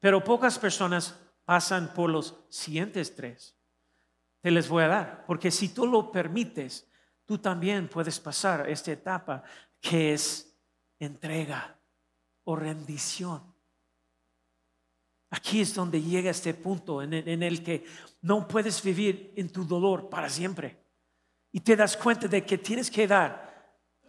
[0.00, 3.54] pero pocas personas pasan por los siguientes tres
[4.44, 5.24] te les voy a dar.
[5.24, 6.86] Porque si tú lo permites,
[7.24, 9.42] tú también puedes pasar esta etapa
[9.80, 10.54] que es
[10.98, 11.80] entrega
[12.44, 13.53] o rendición.
[15.34, 17.84] Aquí es donde llega este punto en el, que
[18.22, 20.78] no puedes vivir en tu dolor para siempre.
[21.50, 23.42] Y te das cuenta de que tienes que dar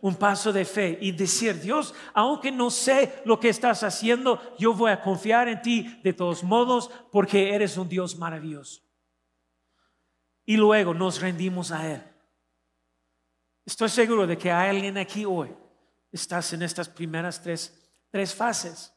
[0.02, 4.74] un paso de fe y decir, Dios, aunque no sé lo que estás haciendo, yo
[4.74, 8.86] voy a confiar en ti de todos modos porque eres un Dios maravilloso
[10.46, 12.04] y luego nos rendimos a Él.
[13.66, 15.56] Estoy seguro de que hay alguien aquí hoy.
[16.12, 18.95] estás en estas primeras tres, tres fases.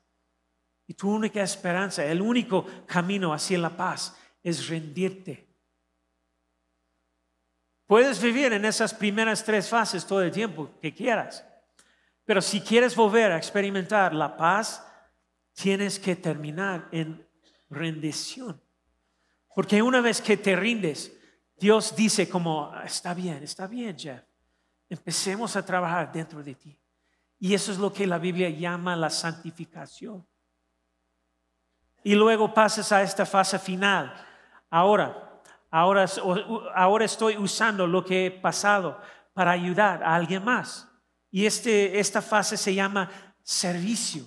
[0.88, 5.46] Y tu única esperanza, el único camino hacia la paz es rendirte.
[7.87, 11.44] Puedes vivir en esas primeras tres fases todo el tiempo que quieras.
[12.24, 14.83] Pero si quieres volver a experimentar la paz,
[15.53, 17.27] tienes que terminar en
[17.68, 18.59] rendición.
[19.55, 21.12] Porque una vez que te rindes,
[21.59, 24.22] Dios dice como, está bien, está bien, Jeff.
[24.88, 26.79] Empecemos a trabajar dentro de ti.
[27.38, 30.27] Y eso es lo que la Biblia llama la santificación.
[32.03, 34.15] Y luego pasas a esta fase final.
[34.71, 36.07] Ahora, ahora,
[36.75, 39.01] ahora estoy usando lo que he pasado
[39.33, 40.89] para ayudar a alguien más.
[41.31, 43.11] Y este, esta fase se llama
[43.43, 44.25] servicio.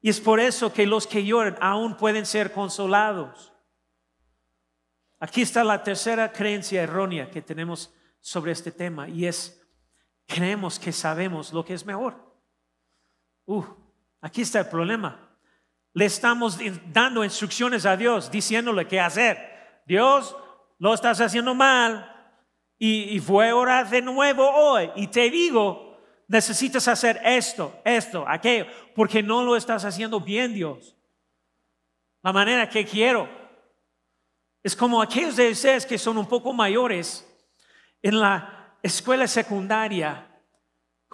[0.00, 3.52] Y es por eso que los que lloran aún pueden ser consolados.
[5.18, 9.66] Aquí está la tercera creencia errónea que tenemos sobre este tema y es,
[10.26, 12.14] creemos que sabemos lo que es mejor.
[13.46, 13.64] Uh,
[14.20, 15.25] aquí está el problema.
[15.96, 16.58] Le estamos
[16.92, 19.80] dando instrucciones a Dios, diciéndole qué hacer.
[19.86, 20.36] Dios,
[20.78, 22.36] lo estás haciendo mal
[22.78, 28.26] y, y voy a orar de nuevo hoy y te digo, necesitas hacer esto, esto,
[28.28, 30.94] aquello, porque no lo estás haciendo bien, Dios.
[32.22, 33.26] La manera que quiero.
[34.62, 37.26] Es como aquellos de ustedes que son un poco mayores
[38.02, 40.28] en la escuela secundaria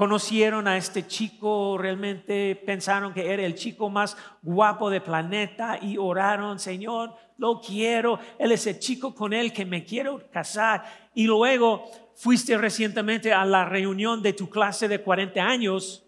[0.03, 5.97] conocieron a este chico, realmente pensaron que era el chico más guapo del planeta y
[5.97, 10.83] oraron, Señor, lo quiero, él es el chico con el que me quiero casar.
[11.15, 16.05] Y luego fuiste recientemente a la reunión de tu clase de 40 años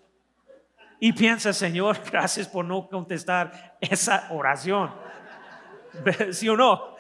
[0.99, 4.91] y piensas, Señor, gracias por no contestar esa oración.
[6.33, 6.97] ¿Sí o no?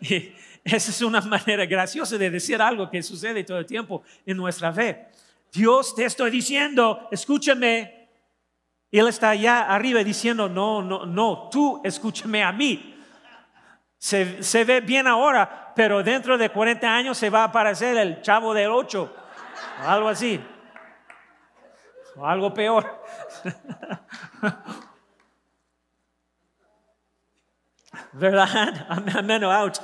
[0.64, 4.72] Esa es una manera graciosa de decir algo que sucede todo el tiempo en nuestra
[4.72, 5.08] fe.
[5.56, 8.10] Dios te estoy diciendo, escúchame.
[8.90, 12.92] Y Él está allá arriba diciendo, no, no, no, tú escúchame a mí.
[13.98, 18.52] Se, ve bien ahora, pero dentro de 40 años se va a aparecer el chavo
[18.52, 19.16] del 8,
[19.82, 20.38] o algo así,
[22.16, 23.02] o algo peor.
[28.12, 28.86] ¿verdad?
[29.18, 29.78] Amén out.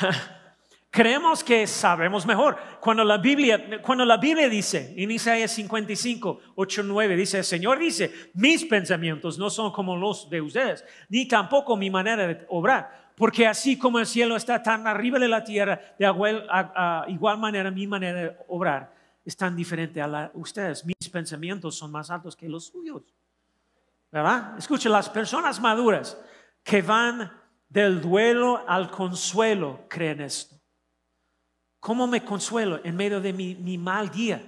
[0.94, 2.56] Creemos que sabemos mejor.
[2.78, 7.80] Cuando la Biblia, cuando la Biblia dice, en Isaías 55, 8, 9, dice, el Señor
[7.80, 13.10] dice, mis pensamientos no son como los de ustedes, ni tampoco mi manera de obrar.
[13.16, 16.06] Porque así como el cielo está tan arriba de la tierra, de
[17.08, 20.84] igual, manera mi manera de obrar es tan diferente a la ustedes.
[20.84, 23.02] Mis pensamientos son más altos que los suyos.
[24.12, 24.56] ¿Verdad?
[24.56, 26.16] Escuchen, las personas maduras
[26.62, 27.32] que van
[27.68, 30.54] del duelo al consuelo creen esto.
[31.84, 34.42] ¿Cómo me consuelo en medio de mi, mal día,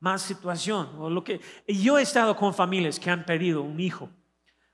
[0.00, 0.88] mal situación?
[0.98, 4.08] O lo que, yo he estado con familias que han perdido un hijo,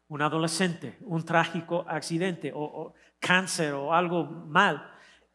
[0.06, 4.88] un adolescente, un trágico accidente o, cáncer o algo mal.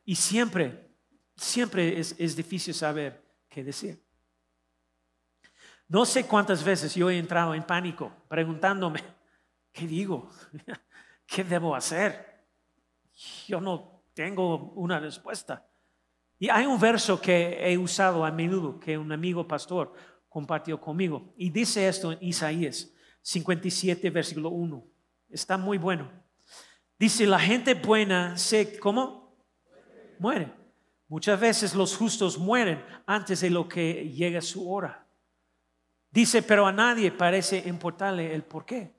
[0.05, 0.95] Y siempre,
[1.35, 4.01] siempre es, es difícil saber qué decir.
[5.89, 9.03] No sé cuántas veces yo he entrado en pánico preguntándome,
[9.73, 10.29] ¿qué digo?
[11.27, 12.47] ¿Qué debo hacer?
[13.47, 15.68] yo no tengo una respuesta.
[16.39, 19.93] Y hay un verso que he usado a menudo, que un amigo pastor
[20.29, 22.89] compartió conmigo, y dice esto en Isaías
[23.21, 24.81] 57, versículo 1.
[25.29, 26.09] Está muy bueno.
[26.97, 29.37] Dice, la gente buena se, ¿cómo?
[30.17, 30.51] Muere.
[31.09, 35.05] Muchas veces los justos mueren antes de lo que llega su hora.
[36.11, 38.93] Dice, pero a nadie parece importarle el por qué.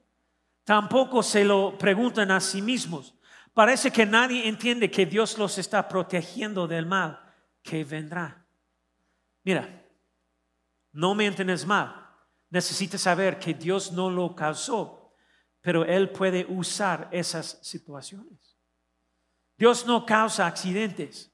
[0.64, 3.14] Tampoco se lo preguntan a sí mismos.
[3.54, 7.29] Parece que nadie entiende que Dios los está protegiendo del mal
[7.62, 8.46] que vendrá.
[9.44, 9.84] Mira,
[10.92, 12.08] no me entiendes mal.
[12.50, 15.14] Necesitas saber que Dios no lo causó,
[15.60, 18.58] pero Él puede usar esas situaciones.
[19.56, 21.32] Dios no causa accidentes.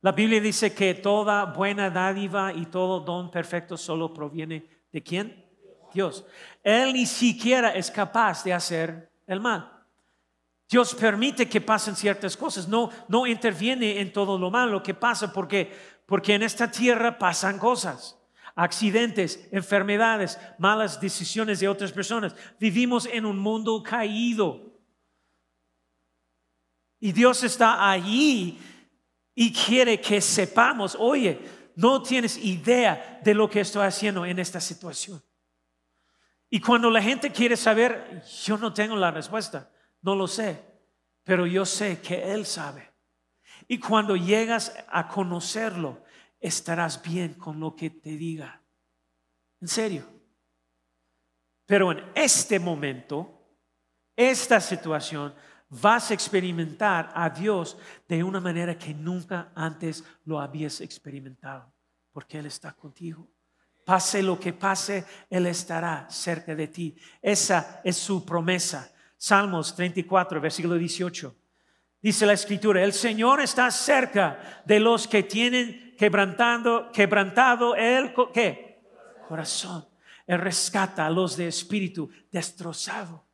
[0.00, 5.44] La Biblia dice que toda buena dádiva y todo don perfecto solo proviene de quién?
[5.92, 6.24] Dios.
[6.62, 9.77] Él ni siquiera es capaz de hacer el mal.
[10.68, 15.32] Dios permite que pasen ciertas cosas, no, no interviene en todo lo malo que pasa
[15.32, 18.18] porque, porque en esta tierra pasan cosas,
[18.54, 22.34] accidentes, enfermedades, malas decisiones de otras personas.
[22.60, 24.78] Vivimos en un mundo caído.
[27.00, 28.58] Y Dios está allí
[29.34, 31.40] y quiere que sepamos, oye,
[31.76, 35.22] no tienes idea de lo que estoy haciendo en esta situación.
[36.50, 39.70] Y cuando la gente quiere saber, yo no tengo la respuesta.
[40.02, 40.62] No lo sé,
[41.24, 42.92] pero yo sé que Él sabe.
[43.66, 46.02] Y cuando llegas a conocerlo,
[46.40, 48.62] estarás bien con lo que te diga.
[49.60, 50.06] En serio,
[51.66, 53.44] Pero en este momento,
[54.16, 55.34] esta situación,
[55.68, 57.76] vas a experimentar a Dios
[58.08, 61.70] de una manera que nunca antes lo habías experimentado,
[62.10, 63.28] porque Él está contigo.
[63.84, 66.96] Pase lo que pase, Él estará cerca de ti.
[67.20, 68.90] Esa es su promesa.
[69.18, 71.34] Salmos 34, versículo 18.
[72.00, 78.80] Dice la escritura, el Señor está cerca de los que tienen quebrantando, quebrantado el ¿qué?
[79.28, 79.86] corazón.
[80.26, 83.26] Él rescata a los de espíritu destrozado.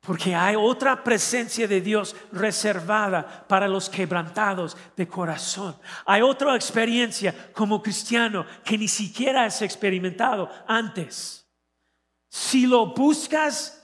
[0.00, 5.76] Porque hay otra presencia de Dios reservada para los quebrantados de corazón.
[6.06, 11.46] Hay otra experiencia como cristiano que ni siquiera has experimentado antes.
[12.28, 13.79] Si lo buscas,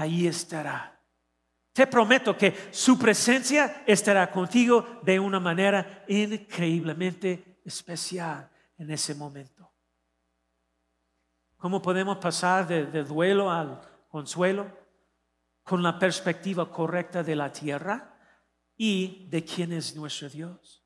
[0.00, 0.98] ahí estará.
[1.72, 9.70] Te prometo que su presencia estará contigo de una manera increíblemente especial en ese momento.
[11.56, 14.66] ¿Cómo podemos pasar de, duelo al consuelo?
[15.62, 18.18] Con la perspectiva correcta de la tierra
[18.76, 20.82] y de quién es nuestro Dios.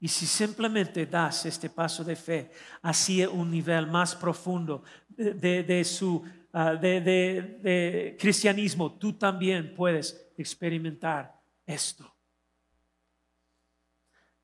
[0.00, 2.50] Y si simplemente das este paso de fe
[2.82, 4.82] hacia un nivel más profundo
[5.16, 12.10] de su Ah, de, cristianismo, tú también puedes experimentar esto.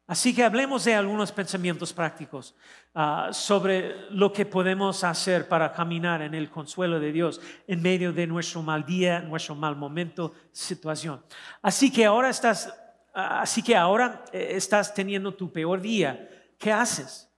[0.07, 2.55] Así que hablemos de algunos pensamientos prácticos
[2.95, 8.13] ah, sobre lo que podemos hacer para caminar en el consuelo de Dios en medio
[8.13, 11.25] de nuestro mal día, nuestro mal momento, situación.
[11.63, 12.71] Así que ahora estás,
[13.15, 16.29] ah, así que ahora eh, estás teniendo tu peor día.
[16.59, 17.31] ¿Qué haces?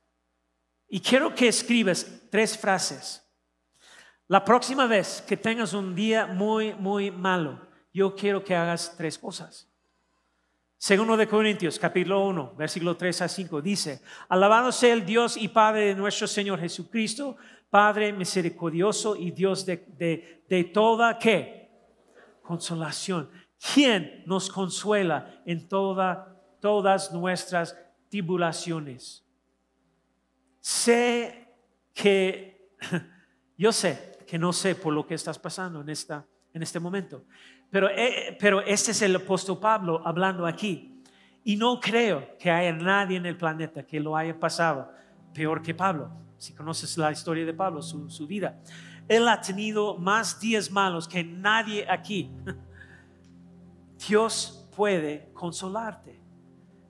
[0.88, 3.25] Y quiero que escribas tres frases
[4.28, 7.60] la próxima vez que tengas un día muy, muy malo,
[7.92, 9.70] yo quiero que hagas tres cosas.
[10.78, 15.48] Segundo de Corintios, capítulo 1, versículo 3 a 5, dice, alabado sea el Dios y
[15.48, 17.36] Padre de nuestro Señor Jesucristo,
[17.70, 21.70] Padre misericordioso y Dios de, de, toda, ¿qué?
[22.42, 23.30] Consolación.
[23.74, 27.76] ¿Quién nos consuela en toda, todas nuestras
[28.10, 29.24] tribulaciones?
[30.60, 31.48] Sé
[31.94, 32.76] que,
[33.56, 37.24] yo sé que no sé por lo que estás pasando en, esta, en este momento.
[37.70, 41.02] Pero, eh, pero este es el apóstol Pablo hablando aquí.
[41.44, 44.90] Y no creo que haya nadie en el planeta que lo haya pasado
[45.32, 46.10] peor que Pablo.
[46.36, 48.60] Si conoces la historia de Pablo, su, su vida.
[49.08, 52.32] Él ha tenido más días malos que nadie aquí.
[54.08, 56.25] Dios puede consolarte.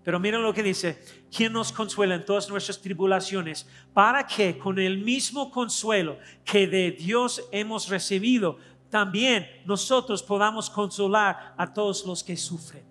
[0.07, 1.03] Pero miren lo que dice,
[1.37, 3.67] ¿quién nos consuela en todas nuestras tribulaciones?
[3.93, 8.57] Para que con el mismo consuelo que de Dios hemos recibido,
[8.89, 12.85] también nosotros podamos consolar a todos los que sufren.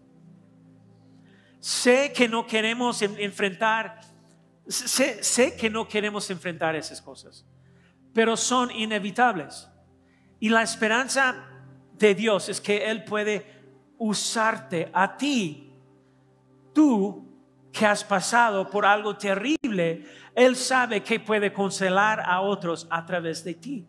[1.61, 4.01] Sé que no queremos enfrentar,
[4.68, 7.45] sé, sé que no queremos enfrentar esas cosas,
[8.13, 9.70] pero son inevitables.
[10.41, 11.47] Y la esperanza
[11.97, 13.45] de Dios es que Él puede
[13.97, 15.64] usarte a ti
[16.76, 17.26] tú
[17.71, 20.05] que has pasado por algo terrible,
[20.36, 23.88] Él sabe que puede consolar a otros a través de ti.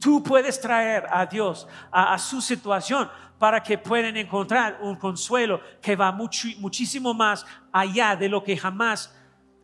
[0.00, 3.08] Tú puedes traer a Dios a, su situación
[3.38, 9.14] para que puedan encontrar un consuelo que va muchísimo más allá de lo que jamás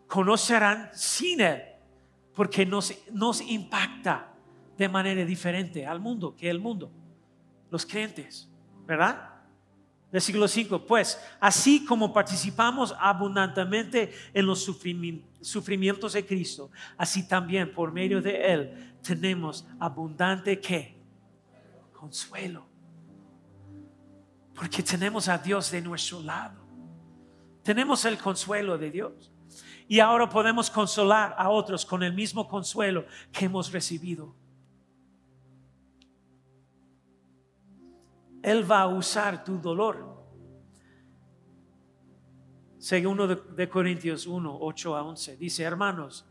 [0.07, 1.63] conocerán sin Él,
[2.35, 4.33] porque nos, nos impacta
[4.77, 6.91] de manera diferente al mundo que el mundo,
[7.71, 8.51] los creyentes,
[8.87, 9.32] ¿verdad?
[10.13, 17.93] Versículo 5, pues así como participamos abundantemente en los sufrimientos de Cristo, así también por
[17.93, 20.97] medio de Él tenemos abundante qué?
[21.93, 22.67] Consuelo.
[24.55, 26.61] Porque tenemos a Dios de nuestro lado.
[27.63, 29.33] Tenemos el consuelo de Dios.
[29.89, 34.35] Y ahora podemos consolar a otros con el mismo consuelo que hemos recibido.
[38.43, 40.13] Él va a usar tu dolor.
[42.79, 46.27] Segundo de, Corintios 1, 8 a 11, dice, hermanos,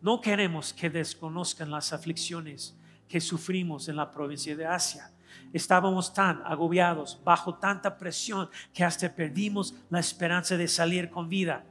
[0.00, 2.76] no queremos que desconozcan las aflicciones
[3.06, 5.12] que sufrimos en la provincia de Asia.
[5.52, 11.64] Estábamos tan agobiados, bajo tanta presión, que hasta perdimos la esperanza de salir con vida.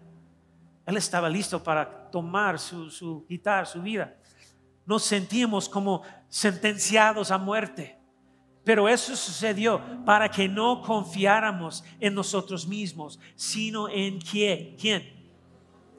[0.85, 3.25] Él estaba listo para tomar su, su
[3.65, 4.15] su vida.
[4.85, 7.98] Nos sentíamos como sentenciados a muerte.
[8.63, 15.11] Pero eso sucedió para que no confiáramos en nosotros mismos, sino en quién, quién,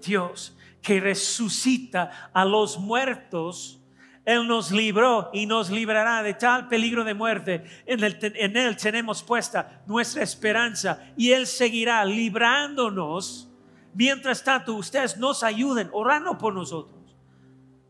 [0.05, 3.81] Dios, que resucita a los muertos.
[4.25, 7.65] Él nos libró y nos librará de tal peligro de muerte.
[7.87, 13.49] En, en Él tenemos puesta nuestra esperanza y Él seguirá librándonos.
[13.95, 17.01] Mientras tanto, ustedes nos ayuden orando por nosotros.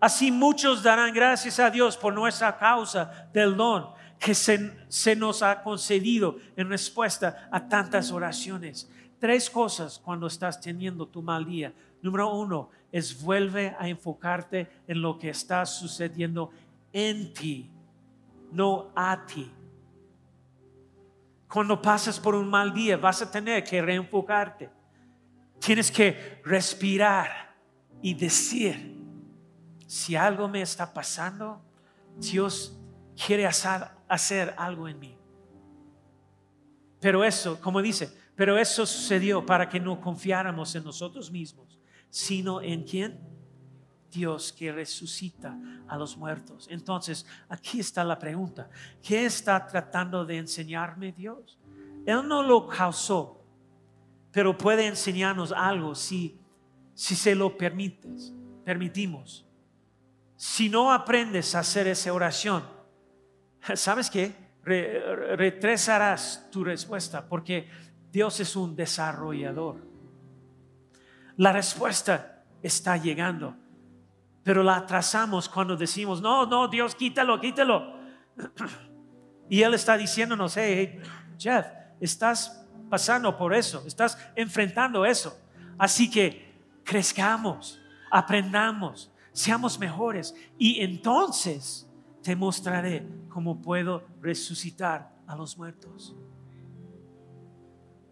[0.01, 5.43] Así muchos darán gracias a Dios por nuestra causa del don que se, se, nos
[5.43, 8.89] ha concedido en respuesta a tantas oraciones.
[9.18, 11.73] Tres cosas cuando estás teniendo tu mal día.
[12.03, 16.51] Número uno es vuelve a enfocarte en lo que está sucediendo
[16.93, 17.71] en ti,
[18.53, 19.51] no a ti.
[21.49, 24.71] Cuando pasas por un mal día vas a tener que reenfocarte.
[25.59, 27.55] Tienes que respirar
[28.01, 28.97] y decir,
[29.87, 31.61] si algo me está pasando,
[32.16, 32.80] Dios
[33.27, 35.16] quiere hacer, algo en mí.
[37.01, 42.61] Pero eso, como dice, pero eso sucedió para que no confiáramos en nosotros mismos, sino
[42.61, 43.21] en quién?
[44.11, 45.57] Dios que resucita
[45.87, 46.66] a los muertos.
[46.71, 48.68] Entonces, aquí está la pregunta.
[49.03, 51.59] ¿Qué está tratando de enseñarme Dios?
[52.05, 53.45] Él no lo causó,
[54.33, 56.39] pero puede enseñarnos algo si,
[56.95, 58.33] si se lo permites,
[58.64, 59.47] permitimos.
[60.37, 62.80] Si no aprendes a hacer esa oración,
[63.75, 64.51] ¿sabes qué?
[64.63, 67.67] retrasarás tu respuesta porque
[68.13, 69.77] Dios es un desarrollador.
[71.39, 73.57] La respuesta está llegando
[74.43, 77.95] pero la atrasamos cuando decimos, no, no, Dios, quítalo, quítalo.
[79.49, 81.01] Y Él está diciéndonos, hey,
[81.37, 81.67] Jeff,
[81.99, 85.37] estás pasando por eso, estás enfrentando eso.
[85.77, 86.55] Así que
[86.85, 87.81] crezcamos,
[88.13, 90.37] aprendamos, seamos mejores.
[90.57, 91.89] Y entonces
[92.23, 96.14] te mostraré cómo puedo resucitar a los muertos.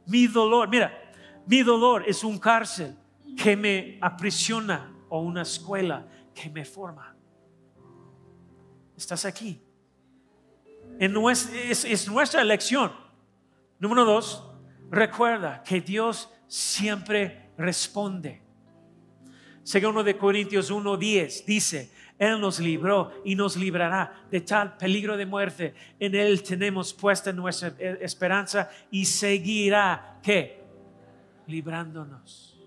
[0.07, 0.93] Mi dolor, mira,
[1.47, 2.97] mi dolor es un cárcel
[3.37, 7.15] que me aprisiona o una escuela que me forma.
[8.97, 9.63] Estás aquí.
[10.99, 12.93] es, nuestra elección.
[13.79, 14.45] Número dos,
[14.91, 18.43] recuerda que Dios siempre responde.
[19.63, 25.25] Segundo de Corintios 1:10 dice, Él nos libró y nos librará de tal peligro de
[25.25, 25.75] muerte.
[26.01, 30.65] En Él tenemos puesta nuestra esperanza y seguirá, ¿qué?
[31.47, 32.59] Librándonos.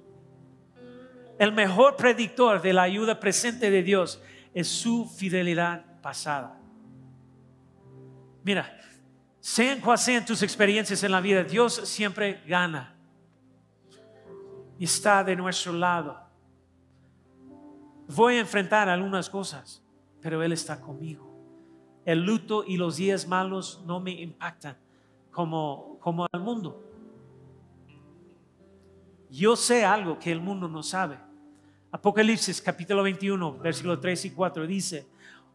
[1.38, 4.22] El mejor predictor de la ayuda presente de Dios
[4.54, 6.58] es su fidelidad pasada.
[8.43, 8.78] Mira,
[9.39, 12.95] sean cuales sean tus experiencias en la vida, Dios siempre gana
[14.78, 16.31] y está de nuestro lado.
[18.16, 19.82] Voy a enfrentar algunas cosas,
[20.22, 21.32] pero Él está conmigo.
[22.03, 24.78] El luto y los días malos no me impactan
[25.32, 26.84] como, como al mundo.
[29.30, 31.18] Yo sé algo que el mundo no sabe.
[31.91, 35.07] Apocalipsis capítulo 21, versículo 3 y 4 dice,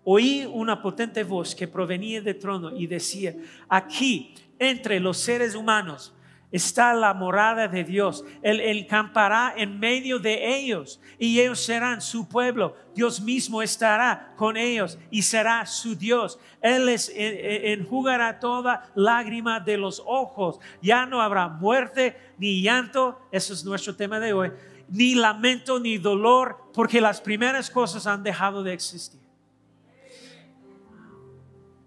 [0.05, 3.37] oí una potente voz que provenía del trono y decía,
[3.69, 6.15] aquí entre los seres humanos
[6.57, 8.25] está la morada de Dios.
[8.43, 12.77] Él, él, campará en medio de ellos y ellos serán su pueblo.
[12.95, 16.39] Dios mismo estará con ellos y será su Dios.
[16.61, 20.59] Él les enjugará toda lágrima de los ojos.
[20.83, 23.21] Ya no habrá muerte ni llanto.
[23.31, 24.53] Eso es nuestro tema de hoy
[24.89, 29.21] ni lamento, ni dolor, porque las primeras cosas han dejado de existir.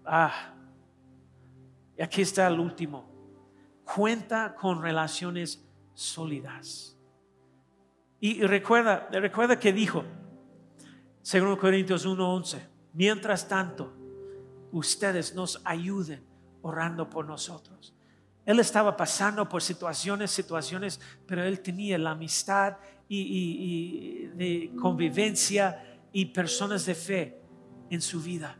[0.04, 0.52] Ah,
[1.96, 3.09] y aquí está el último.
[3.94, 5.64] Cuenta con relaciones
[5.94, 6.96] sólidas.
[8.20, 10.04] Y recuerda, recuerda que dijo,
[11.22, 12.60] según Corintios 1:11,
[12.92, 13.92] mientras tanto,
[14.72, 16.22] ustedes nos ayuden
[16.62, 17.94] orando por nosotros.
[18.46, 22.76] Él estaba pasando por situaciones, situaciones, pero él tenía la amistad
[23.08, 27.40] y, de convivencia y personas de fe
[27.90, 28.56] en su vida.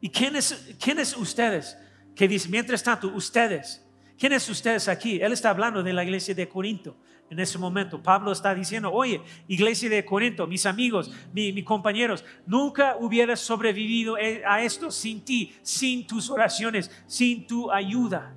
[0.00, 1.76] ¿Y quiénes, quiénes ustedes?
[2.14, 3.85] Que dice, mientras tanto, ustedes.
[4.18, 5.20] ¿Quiénes ustedes aquí?
[5.20, 6.96] Él está hablando de la iglesia de Corinto
[7.28, 8.02] en ese momento.
[8.02, 14.62] Pablo está diciendo, oye, iglesia de Corinto, mis amigos, mis compañeros, nunca hubiera sobrevivido a
[14.62, 18.34] esto sin ti, sin tus oraciones, sin tu ayuda.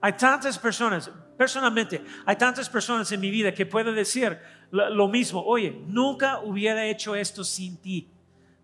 [0.00, 4.38] Hay tantas personas, personalmente, hay tantas personas en mi vida que puedo decir
[4.70, 8.08] lo mismo, oye, nunca hubiera hecho esto sin ti.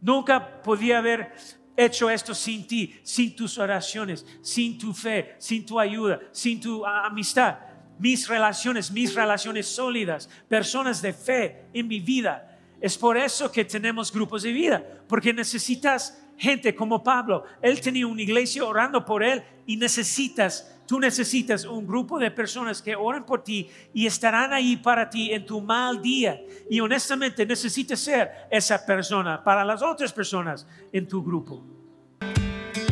[0.00, 1.32] Nunca podía haber
[1.76, 6.84] hecho esto sin ti, sin tus oraciones, sin tu fe, sin tu ayuda, sin tu
[6.84, 7.58] amistad.
[7.98, 12.58] Mis relaciones, mis relaciones sólidas, personas de fe en mi vida.
[12.80, 17.44] Es por eso que tenemos grupos de vida, porque necesitas gente como Pablo.
[17.62, 22.82] Él tenía una iglesia orando por él y necesitas Tú necesitas un grupo de personas
[22.82, 26.40] que oren por ti y estarán ahí para ti en tu mal día.
[26.68, 31.64] Y honestamente necesitas ser esa persona para las otras personas en tu grupo.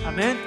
[0.06, 0.38] Amén.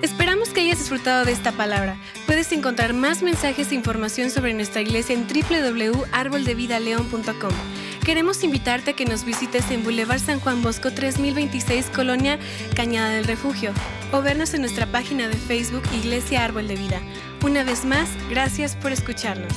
[0.00, 1.96] Esperamos que hayas disfrutado de esta palabra.
[2.26, 7.50] Puedes encontrar más mensajes e información sobre nuestra iglesia en www.arboldevidaleon.com.
[8.04, 12.38] Queremos invitarte a que nos visites en Boulevard San Juan Bosco 3026, Colonia
[12.74, 13.72] Cañada del Refugio,
[14.12, 17.00] o vernos en nuestra página de Facebook Iglesia Árbol de Vida.
[17.42, 19.52] Una vez más, gracias por escucharnos.